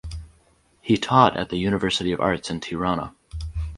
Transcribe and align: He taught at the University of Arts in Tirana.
He 0.81 0.97
taught 0.97 1.37
at 1.37 1.49
the 1.49 1.57
University 1.59 2.11
of 2.11 2.19
Arts 2.19 2.49
in 2.49 2.59
Tirana. 2.59 3.13